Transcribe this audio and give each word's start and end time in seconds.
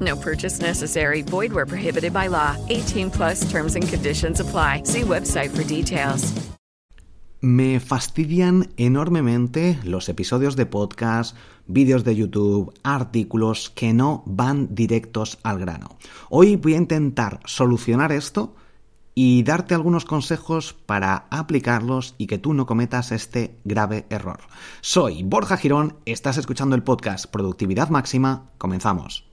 No 0.00 0.16
purchase 0.16 0.60
necessary. 0.60 1.22
Void 1.22 1.52
where 1.52 1.66
prohibited 1.66 2.12
by 2.12 2.28
law. 2.28 2.56
18 2.68 3.10
plus 3.10 3.50
terms 3.50 3.74
and 3.74 3.86
conditions 3.86 4.40
apply. 4.40 4.84
See 4.84 5.02
website 5.02 5.50
for 5.50 5.64
details. 5.64 6.32
Me 7.42 7.80
fastidian 7.80 8.68
enormemente 8.76 9.78
los 9.82 10.10
episodios 10.10 10.56
de 10.56 10.66
podcast, 10.66 11.34
vídeos 11.66 12.04
de 12.04 12.14
YouTube, 12.14 12.74
artículos 12.82 13.70
que 13.70 13.94
no 13.94 14.22
van 14.26 14.74
directos 14.74 15.38
al 15.42 15.58
grano. 15.58 15.96
Hoy 16.28 16.56
voy 16.56 16.74
a 16.74 16.76
intentar 16.76 17.40
solucionar 17.46 18.12
esto 18.12 18.54
y 19.14 19.42
darte 19.42 19.74
algunos 19.74 20.04
consejos 20.04 20.74
para 20.74 21.28
aplicarlos 21.30 22.14
y 22.18 22.26
que 22.26 22.36
tú 22.36 22.52
no 22.52 22.66
cometas 22.66 23.10
este 23.10 23.56
grave 23.64 24.04
error. 24.10 24.40
Soy 24.82 25.22
Borja 25.22 25.56
Girón, 25.56 25.96
estás 26.04 26.36
escuchando 26.36 26.76
el 26.76 26.82
podcast 26.82 27.24
Productividad 27.24 27.88
Máxima, 27.88 28.50
comenzamos. 28.58 29.29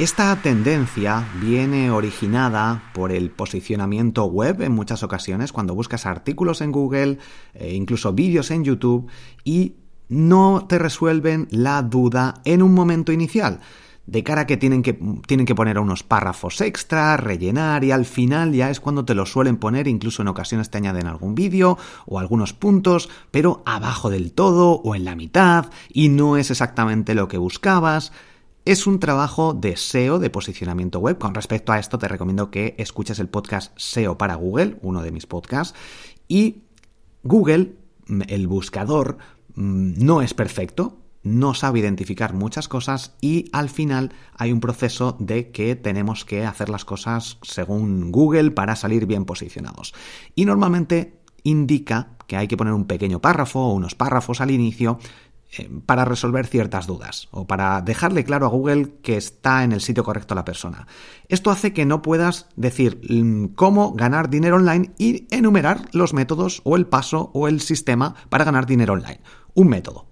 Esta 0.00 0.34
tendencia 0.42 1.24
viene 1.40 1.92
originada 1.92 2.82
por 2.94 3.12
el 3.12 3.30
posicionamiento 3.30 4.24
web 4.24 4.60
en 4.62 4.72
muchas 4.72 5.04
ocasiones, 5.04 5.52
cuando 5.52 5.76
buscas 5.76 6.04
artículos 6.04 6.62
en 6.62 6.72
Google, 6.72 7.18
e 7.54 7.74
incluso 7.74 8.12
vídeos 8.12 8.50
en 8.50 8.64
YouTube, 8.64 9.08
y 9.44 9.76
no 10.08 10.66
te 10.68 10.80
resuelven 10.80 11.46
la 11.52 11.80
duda 11.82 12.34
en 12.44 12.62
un 12.62 12.74
momento 12.74 13.12
inicial. 13.12 13.60
De 14.04 14.24
cara 14.24 14.42
a 14.42 14.46
que 14.48 14.56
tienen, 14.56 14.82
que 14.82 14.98
tienen 15.28 15.46
que 15.46 15.54
poner 15.54 15.78
unos 15.78 16.02
párrafos 16.02 16.60
extra, 16.60 17.16
rellenar 17.16 17.84
y 17.84 17.92
al 17.92 18.04
final 18.04 18.52
ya 18.52 18.70
es 18.70 18.80
cuando 18.80 19.04
te 19.04 19.14
lo 19.14 19.26
suelen 19.26 19.58
poner, 19.58 19.86
incluso 19.86 20.22
en 20.22 20.28
ocasiones 20.28 20.70
te 20.70 20.78
añaden 20.78 21.06
algún 21.06 21.36
vídeo 21.36 21.78
o 22.04 22.18
algunos 22.18 22.52
puntos, 22.52 23.08
pero 23.30 23.62
abajo 23.64 24.10
del 24.10 24.32
todo 24.32 24.72
o 24.72 24.96
en 24.96 25.04
la 25.04 25.14
mitad 25.14 25.66
y 25.88 26.08
no 26.08 26.36
es 26.36 26.50
exactamente 26.50 27.14
lo 27.14 27.28
que 27.28 27.38
buscabas 27.38 28.10
es 28.64 28.86
un 28.86 28.98
trabajo 28.98 29.52
de 29.52 29.76
SEO, 29.76 30.18
de 30.18 30.30
posicionamiento 30.30 30.98
web. 30.98 31.18
Con 31.18 31.34
respecto 31.34 31.72
a 31.72 31.78
esto, 31.78 31.98
te 31.98 32.08
recomiendo 32.08 32.50
que 32.50 32.74
escuches 32.78 33.18
el 33.18 33.28
podcast 33.28 33.72
SEO 33.76 34.16
para 34.16 34.36
Google, 34.36 34.78
uno 34.82 35.02
de 35.02 35.12
mis 35.12 35.26
podcasts. 35.26 35.78
Y 36.28 36.62
Google, 37.22 37.74
mm, 38.06 38.22
el 38.28 38.46
buscador, 38.48 39.18
mm, 39.54 40.04
no 40.04 40.22
es 40.22 40.32
perfecto, 40.32 40.98
no 41.22 41.54
sabe 41.54 41.80
identificar 41.80 42.34
muchas 42.34 42.68
cosas 42.68 43.16
y 43.20 43.48
al 43.52 43.70
final 43.70 44.12
hay 44.36 44.52
un 44.52 44.60
proceso 44.60 45.16
de 45.18 45.50
que 45.50 45.74
tenemos 45.74 46.24
que 46.24 46.44
hacer 46.44 46.68
las 46.68 46.84
cosas 46.84 47.38
según 47.42 48.12
Google 48.12 48.50
para 48.50 48.76
salir 48.76 49.06
bien 49.06 49.24
posicionados. 49.24 49.94
Y 50.34 50.44
normalmente 50.44 51.18
indica 51.42 52.16
que 52.26 52.36
hay 52.36 52.48
que 52.48 52.56
poner 52.56 52.72
un 52.74 52.86
pequeño 52.86 53.20
párrafo 53.20 53.60
o 53.60 53.74
unos 53.74 53.94
párrafos 53.94 54.40
al 54.40 54.50
inicio 54.50 54.98
para 55.86 56.04
resolver 56.04 56.46
ciertas 56.46 56.86
dudas 56.86 57.28
o 57.30 57.46
para 57.46 57.80
dejarle 57.82 58.24
claro 58.24 58.46
a 58.46 58.50
Google 58.50 58.94
que 59.02 59.16
está 59.16 59.64
en 59.64 59.72
el 59.72 59.80
sitio 59.80 60.04
correcto 60.04 60.34
la 60.34 60.44
persona. 60.44 60.86
Esto 61.28 61.50
hace 61.50 61.72
que 61.72 61.86
no 61.86 62.02
puedas 62.02 62.46
decir 62.56 63.00
mm, 63.08 63.54
cómo 63.54 63.92
ganar 63.92 64.30
dinero 64.30 64.56
online 64.56 64.92
y 64.98 65.26
enumerar 65.30 65.88
los 65.92 66.14
métodos 66.14 66.60
o 66.64 66.76
el 66.76 66.86
paso 66.86 67.30
o 67.34 67.48
el 67.48 67.60
sistema 67.60 68.14
para 68.28 68.44
ganar 68.44 68.66
dinero 68.66 68.94
online. 68.94 69.20
Un 69.54 69.68
método, 69.68 70.06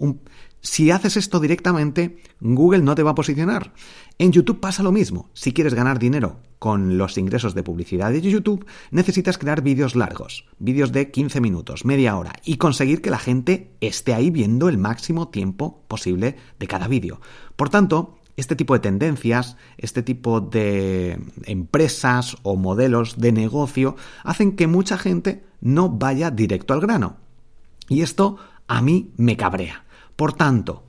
si 0.65 0.93
haces 0.93 1.17
esto 1.17 1.41
directamente, 1.41 2.19
Google 2.41 2.83
no 2.83 2.95
te 2.95 3.03
va 3.03 3.11
a 3.11 3.17
posicionar. 3.17 3.75
En 4.19 4.31
YouTube 4.31 4.61
pasa 4.61 4.85
lo 4.85 4.93
mismo. 4.93 5.29
Si 5.33 5.53
quieres 5.53 5.75
ganar 5.75 5.99
dinero 5.99 6.39
con 6.61 6.97
los 6.97 7.19
ingresos 7.19 7.57
de 7.57 7.65
publicidad 7.65 8.13
de 8.13 8.21
YouTube, 8.21 8.65
necesitas 8.93 9.39
crear 9.39 9.63
vídeos 9.63 9.97
largos, 9.97 10.47
vídeos 10.61 10.93
de 10.93 11.11
15 11.11 11.41
minutos, 11.41 11.85
media 11.85 12.17
hora, 12.17 12.35
y 12.45 12.59
conseguir 12.59 13.03
que 13.03 13.11
la 13.11 13.19
gente 13.19 13.73
esté 13.81 14.15
ahí 14.15 14.31
viendo 14.31 14.69
el 14.69 14.79
máximo 14.79 15.29
tiempo 15.29 15.83
posible 15.89 16.37
de 16.61 16.69
cada 16.69 16.87
vídeo. 16.87 17.21
Por 17.57 17.69
tanto, 17.69 18.19
este 18.37 18.55
tipo 18.55 18.75
de 18.75 18.81
tendencias, 18.81 19.57
este 19.79 20.05
tipo 20.05 20.41
de 20.41 21.19
empresas 21.45 22.37
o 22.45 22.55
modelos 22.55 23.19
de 23.19 23.33
negocio 23.33 23.97
hacen 24.23 24.55
que 24.55 24.69
mucha 24.69 24.97
gente 24.97 25.43
no 25.61 25.89
vaya 25.89 26.31
directo 26.31 26.73
al 26.73 26.81
grano. 26.81 27.17
Y 27.89 28.03
esto 28.03 28.37
a 28.69 28.81
mí 28.81 29.11
me 29.17 29.37
cabrea. 29.37 29.85
Por 30.17 30.33
tanto, 30.33 30.85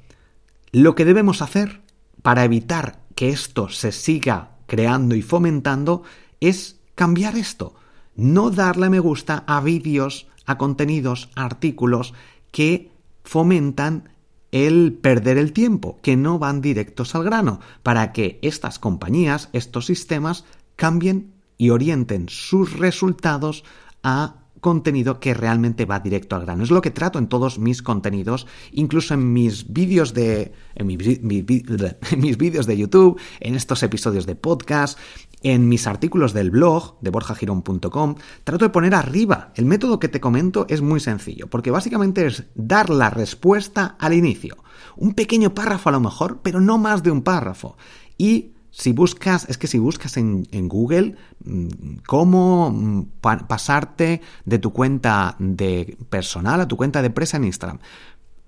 lo 0.72 0.96
que 0.96 1.06
debemos 1.06 1.42
hacer 1.42 1.82
para 2.22 2.44
evitar 2.44 3.00
que 3.16 3.30
esto 3.30 3.70
se 3.70 3.92
siga 3.92 4.58
creando 4.66 5.16
y 5.16 5.22
fomentando 5.22 6.04
es 6.40 6.80
cambiar 6.96 7.36
esto. 7.36 7.76
No 8.16 8.50
darle 8.50 8.90
me 8.90 9.00
gusta 9.00 9.44
a 9.48 9.62
vídeos, 9.62 10.28
a 10.46 10.58
contenidos, 10.58 11.30
a 11.36 11.46
artículos 11.46 12.14
que 12.52 12.92
fomentan 13.24 14.10
el 14.52 14.94
perder 14.94 15.38
el 15.38 15.52
tiempo, 15.52 16.00
que 16.04 16.16
no 16.16 16.38
van 16.38 16.62
directos 16.62 17.16
al 17.16 17.24
grano, 17.24 17.60
para 17.82 18.14
que 18.14 18.38
estas 18.44 18.78
compañías, 18.78 19.50
estos 19.52 19.88
sistemas, 19.88 20.46
cambien 20.76 21.34
y 21.58 21.72
orienten 21.72 22.30
sus 22.30 22.78
resultados 22.78 23.64
a 24.04 24.43
contenido 24.64 25.20
que 25.20 25.36
realmente 25.36 25.86
va 25.86 26.00
directo 26.00 26.36
al 26.36 26.42
grano. 26.42 26.64
Es 26.64 26.72
lo 26.72 26.82
que 26.82 26.90
trato 26.90 27.20
en 27.20 27.28
todos 27.28 27.60
mis 27.60 27.84
contenidos, 27.84 28.48
incluso 28.72 29.14
en 29.14 29.32
mis 29.32 29.72
vídeos 29.72 30.16
de 30.16 30.54
en, 30.74 30.88
mis 32.18 32.38
vídeos 32.38 32.66
de 32.66 32.78
YouTube, 32.78 33.22
en 33.40 33.54
estos 33.54 33.84
episodios 33.84 34.26
de 34.26 34.34
podcast, 34.34 34.98
en 35.44 35.70
mis 35.70 35.86
artículos 35.86 36.34
del 36.34 36.50
blog 36.50 36.98
de 37.02 37.12
borjagirón.com, 37.12 38.16
trato 38.44 38.66
de 38.66 38.72
poner 38.72 38.96
arriba. 38.96 39.52
El 39.56 39.66
método 39.66 40.00
que 40.00 40.08
te 40.08 40.22
comento 40.22 40.66
es 40.70 40.82
muy 40.82 41.00
sencillo, 41.00 41.48
porque 41.48 41.70
básicamente 41.70 42.26
es 42.26 42.46
dar 42.56 42.90
la 42.90 43.12
respuesta 43.12 43.96
al 44.00 44.14
inicio. 44.14 44.58
Un 44.96 45.14
pequeño 45.14 45.54
párrafo 45.54 45.90
a 45.90 45.92
lo 45.92 46.00
mejor, 46.00 46.40
pero 46.42 46.62
no 46.62 46.78
más 46.78 47.04
de 47.04 47.12
un 47.12 47.22
párrafo. 47.22 47.78
Y 48.18 48.53
si 48.76 48.92
buscas, 48.92 49.48
es 49.50 49.60
que 49.60 49.68
si 49.68 49.78
buscas 49.78 50.18
en, 50.18 50.48
Google 50.68 51.16
mm, 51.46 51.98
cómo 52.08 52.72
mm, 52.72 53.06
pasarte 53.22 54.22
de 54.46 54.58
tu 54.58 54.74
cuenta 54.74 55.36
de 55.38 55.96
personal 56.10 56.60
a 56.60 56.68
tu 56.68 56.76
cuenta 56.76 57.02
de 57.02 57.08
empresa 57.08 57.38
en 57.38 57.44
Instagram, 57.44 57.80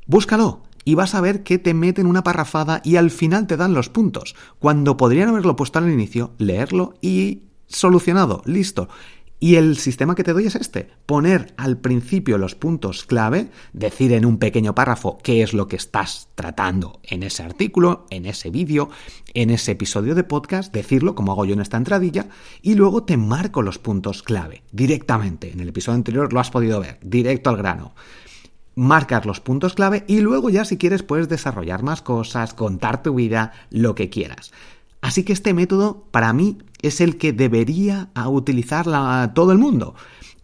búscalo 0.08 0.64
y 0.84 0.96
vas 0.96 1.14
a 1.14 1.22
ver 1.22 1.44
que 1.44 1.60
te 1.60 1.76
meten 1.76 2.08
una 2.08 2.24
parrafada 2.24 2.82
y 2.84 2.96
al 2.96 3.12
final 3.12 3.46
te 3.46 3.56
dan 3.56 3.76
los 3.76 3.90
puntos. 3.90 4.36
Cuando 4.58 4.98
podrían 4.98 5.30
haberlo 5.30 5.56
puesto 5.56 5.78
al 5.78 5.92
inicio, 5.92 6.34
leerlo 6.40 6.96
y 7.02 7.44
solucionado, 7.68 8.42
listo. 8.46 8.90
Y 9.40 9.56
el 9.56 9.78
sistema 9.78 10.16
que 10.16 10.24
te 10.24 10.34
doy 10.34 10.46
es 10.46 10.56
este, 10.56 10.90
poner 11.06 11.54
al 11.58 11.78
principio 11.78 12.38
los 12.38 12.56
puntos 12.56 13.04
clave, 13.04 13.50
decir 13.74 14.14
en 14.14 14.26
un 14.26 14.38
pequeño 14.38 14.74
párrafo 14.74 15.18
qué 15.22 15.44
es 15.44 15.54
lo 15.54 15.68
que 15.68 15.76
estás 15.76 16.30
tratando 16.36 17.00
en 17.04 17.22
ese 17.22 17.44
artículo, 17.44 18.06
en 18.10 18.26
ese 18.26 18.50
vídeo, 18.50 18.90
en 19.34 19.50
ese 19.50 19.74
episodio 19.74 20.16
de 20.16 20.24
podcast, 20.24 20.74
decirlo 20.74 21.16
como 21.16 21.34
hago 21.34 21.46
yo 21.46 21.54
en 21.54 21.62
esta 21.62 21.78
entradilla, 21.78 22.28
y 22.62 22.76
luego 22.76 23.04
te 23.04 23.18
marco 23.18 23.62
los 23.62 23.78
puntos 23.78 24.24
clave 24.24 24.64
directamente. 24.72 25.52
En 25.52 25.60
el 25.60 25.70
episodio 25.70 25.98
anterior 25.98 26.32
lo 26.32 26.40
has 26.40 26.50
podido 26.50 26.80
ver, 26.80 26.98
directo 27.02 27.50
al 27.50 27.58
grano 27.58 27.94
marcas 28.76 29.26
los 29.26 29.40
puntos 29.40 29.74
clave 29.74 30.04
y 30.06 30.20
luego 30.20 30.50
ya 30.50 30.66
si 30.66 30.78
quieres 30.78 31.02
puedes 31.02 31.30
desarrollar 31.30 31.82
más 31.82 32.02
cosas, 32.02 32.54
contar 32.54 33.02
tu 33.02 33.16
vida, 33.16 33.54
lo 33.70 33.96
que 33.96 34.10
quieras. 34.10 34.52
Así 35.06 35.22
que 35.22 35.34
este 35.34 35.54
método 35.54 36.08
para 36.10 36.34
mí 36.34 36.58
es 36.82 37.00
el 37.00 37.20
que 37.20 37.32
debería 37.32 38.10
utilizar 38.26 38.88
todo 39.36 39.52
el 39.52 39.60
mundo. 39.60 39.94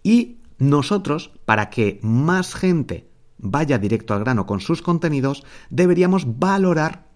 Y 0.04 0.38
nosotros, 0.60 1.32
para 1.46 1.72
que 1.72 2.00
más 2.04 2.54
gente 2.54 3.10
vaya 3.40 3.80
directo 3.80 4.14
al 4.14 4.20
grano 4.20 4.46
con 4.46 4.60
sus 4.60 4.84
contenidos, 4.84 5.44
deberíamos 5.72 6.38
valorar 6.38 7.08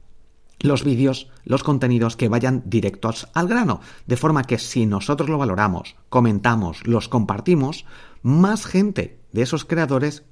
los 0.65 0.83
vídeos, 0.83 1.29
los 1.44 1.63
contenidos 1.63 2.15
que 2.15 2.29
vayan 2.29 2.63
directos 2.65 3.27
al 3.33 3.47
grano. 3.47 3.81
De 4.06 4.17
forma 4.17 4.44
que 4.44 4.57
si 4.57 4.85
nosotros 4.85 5.29
lo 5.29 5.38
valoramos, 5.38 5.95
comentamos, 6.09 6.85
los 6.85 7.07
compartimos, 7.09 7.85
más 8.21 8.65
gente 8.65 9.19
de 9.31 9.41
esos 9.41 9.65
creadores 9.65 10.23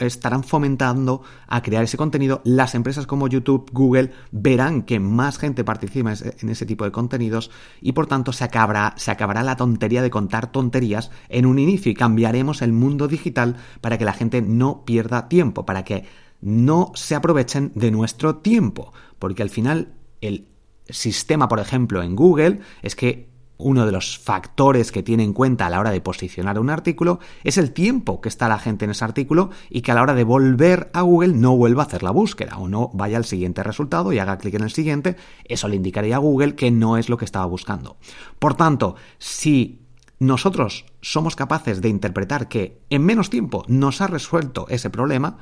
estarán 0.00 0.42
fomentando 0.42 1.22
a 1.46 1.62
crear 1.62 1.84
ese 1.84 1.96
contenido. 1.96 2.40
Las 2.44 2.74
empresas 2.74 3.06
como 3.06 3.28
YouTube, 3.28 3.70
Google 3.72 4.12
verán 4.32 4.82
que 4.82 5.00
más 5.00 5.38
gente 5.38 5.64
participa 5.64 6.14
en 6.14 6.48
ese 6.48 6.66
tipo 6.66 6.84
de 6.84 6.92
contenidos 6.92 7.50
y 7.80 7.92
por 7.92 8.06
tanto 8.06 8.32
se 8.32 8.44
acabará, 8.44 8.94
se 8.96 9.10
acabará 9.10 9.42
la 9.42 9.56
tontería 9.56 10.02
de 10.02 10.10
contar 10.10 10.50
tonterías 10.50 11.10
en 11.28 11.44
un 11.46 11.58
inicio 11.58 11.92
y 11.92 11.94
cambiaremos 11.94 12.62
el 12.62 12.72
mundo 12.72 13.06
digital 13.06 13.56
para 13.80 13.98
que 13.98 14.04
la 14.04 14.14
gente 14.14 14.40
no 14.40 14.84
pierda 14.84 15.28
tiempo, 15.28 15.66
para 15.66 15.84
que 15.84 16.06
no 16.40 16.92
se 16.94 17.14
aprovechen 17.14 17.72
de 17.74 17.90
nuestro 17.90 18.36
tiempo, 18.36 18.92
porque 19.18 19.42
al 19.42 19.50
final 19.50 19.94
el 20.20 20.48
sistema, 20.88 21.48
por 21.48 21.60
ejemplo, 21.60 22.02
en 22.02 22.16
Google 22.16 22.60
es 22.82 22.94
que 22.96 23.28
uno 23.58 23.84
de 23.84 23.92
los 23.92 24.18
factores 24.18 24.92
que 24.92 25.02
tiene 25.02 25.24
en 25.24 25.32
cuenta 25.32 25.66
a 25.66 25.70
la 25.70 25.80
hora 25.80 25.90
de 25.90 26.00
posicionar 26.00 26.58
un 26.60 26.70
artículo 26.70 27.18
es 27.42 27.58
el 27.58 27.72
tiempo 27.72 28.20
que 28.20 28.28
está 28.28 28.48
la 28.48 28.58
gente 28.58 28.84
en 28.84 28.92
ese 28.92 29.04
artículo 29.04 29.50
y 29.68 29.82
que 29.82 29.90
a 29.90 29.94
la 29.96 30.02
hora 30.02 30.14
de 30.14 30.22
volver 30.22 30.90
a 30.94 31.02
Google 31.02 31.34
no 31.34 31.56
vuelva 31.56 31.82
a 31.82 31.86
hacer 31.86 32.04
la 32.04 32.12
búsqueda 32.12 32.56
o 32.58 32.68
no 32.68 32.90
vaya 32.94 33.16
al 33.16 33.24
siguiente 33.24 33.64
resultado 33.64 34.12
y 34.12 34.20
haga 34.20 34.38
clic 34.38 34.54
en 34.54 34.62
el 34.62 34.70
siguiente, 34.70 35.16
eso 35.44 35.66
le 35.66 35.76
indicaría 35.76 36.16
a 36.16 36.20
Google 36.20 36.54
que 36.54 36.70
no 36.70 36.96
es 36.96 37.08
lo 37.08 37.16
que 37.16 37.24
estaba 37.24 37.46
buscando. 37.46 37.96
Por 38.38 38.54
tanto, 38.54 38.94
si 39.18 39.80
nosotros 40.20 40.86
somos 41.00 41.36
capaces 41.36 41.80
de 41.80 41.88
interpretar 41.88 42.48
que 42.48 42.80
en 42.90 43.04
menos 43.04 43.28
tiempo 43.28 43.64
nos 43.66 44.00
ha 44.00 44.06
resuelto 44.06 44.66
ese 44.68 44.90
problema, 44.90 45.38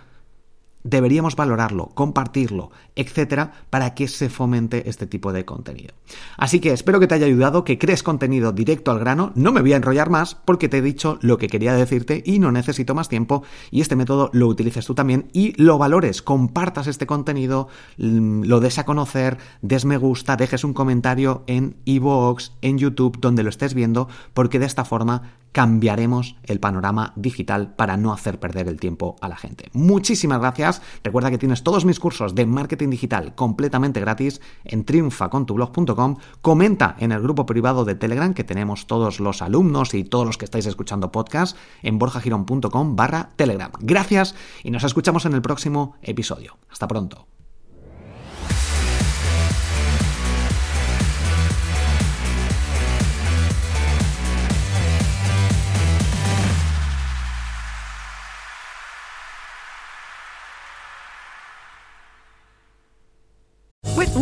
deberíamos 0.86 1.36
valorarlo, 1.36 1.90
compartirlo, 1.94 2.70
etcétera, 2.94 3.52
para 3.70 3.94
que 3.94 4.08
se 4.08 4.28
fomente 4.28 4.88
este 4.88 5.06
tipo 5.06 5.32
de 5.32 5.44
contenido. 5.44 5.94
Así 6.36 6.60
que 6.60 6.72
espero 6.72 7.00
que 7.00 7.06
te 7.06 7.14
haya 7.14 7.26
ayudado, 7.26 7.64
que 7.64 7.78
crees 7.78 8.02
contenido 8.02 8.52
directo 8.52 8.90
al 8.90 8.98
grano. 8.98 9.32
No 9.34 9.52
me 9.52 9.60
voy 9.60 9.72
a 9.72 9.76
enrollar 9.76 10.10
más 10.10 10.34
porque 10.34 10.68
te 10.68 10.78
he 10.78 10.82
dicho 10.82 11.18
lo 11.20 11.38
que 11.38 11.48
quería 11.48 11.74
decirte 11.74 12.22
y 12.24 12.38
no 12.38 12.52
necesito 12.52 12.94
más 12.94 13.08
tiempo. 13.08 13.42
Y 13.70 13.80
este 13.80 13.96
método 13.96 14.30
lo 14.32 14.46
utilices 14.46 14.86
tú 14.86 14.94
también 14.94 15.28
y 15.32 15.60
lo 15.60 15.78
valores, 15.78 16.22
compartas 16.22 16.86
este 16.86 17.06
contenido, 17.06 17.68
mm, 17.98 18.44
lo 18.44 18.60
des 18.60 18.78
a 18.78 18.84
conocer, 18.84 19.38
des 19.62 19.84
me 19.84 19.96
gusta, 19.96 20.36
dejes 20.36 20.64
un 20.64 20.72
comentario 20.72 21.42
en 21.46 21.76
iVoox, 21.84 22.52
en 22.62 22.78
YouTube, 22.78 23.18
donde 23.20 23.42
lo 23.42 23.50
estés 23.50 23.74
viendo, 23.74 24.08
porque 24.34 24.58
de 24.58 24.66
esta 24.66 24.84
forma 24.84 25.34
cambiaremos 25.56 26.36
el 26.42 26.60
panorama 26.60 27.14
digital 27.16 27.72
para 27.76 27.96
no 27.96 28.12
hacer 28.12 28.38
perder 28.38 28.68
el 28.68 28.78
tiempo 28.78 29.16
a 29.22 29.28
la 29.30 29.38
gente. 29.38 29.70
Muchísimas 29.72 30.38
gracias. 30.38 30.82
Recuerda 31.02 31.30
que 31.30 31.38
tienes 31.38 31.62
todos 31.62 31.86
mis 31.86 31.98
cursos 31.98 32.34
de 32.34 32.44
marketing 32.44 32.90
digital 32.90 33.34
completamente 33.34 33.98
gratis 33.98 34.42
en 34.64 34.84
triunfacontublog.com. 34.84 36.18
Comenta 36.42 36.94
en 36.98 37.10
el 37.10 37.22
grupo 37.22 37.46
privado 37.46 37.86
de 37.86 37.94
Telegram 37.94 38.34
que 38.34 38.44
tenemos 38.44 38.86
todos 38.86 39.18
los 39.18 39.40
alumnos 39.40 39.94
y 39.94 40.04
todos 40.04 40.26
los 40.26 40.36
que 40.36 40.44
estáis 40.44 40.66
escuchando 40.66 41.10
podcast 41.10 41.56
en 41.82 41.98
borjagirón.com 41.98 42.94
barra 42.94 43.30
Telegram. 43.36 43.72
Gracias 43.80 44.34
y 44.62 44.70
nos 44.70 44.84
escuchamos 44.84 45.24
en 45.24 45.32
el 45.32 45.40
próximo 45.40 45.94
episodio. 46.02 46.58
Hasta 46.68 46.86
pronto. 46.86 47.35